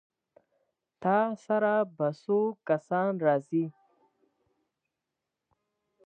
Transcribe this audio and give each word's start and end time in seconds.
ستا 0.93 1.17
سره 1.45 1.73
به 1.95 2.07
څو 2.21 2.39
کسان 2.67 3.11
راځي؟ 3.25 3.65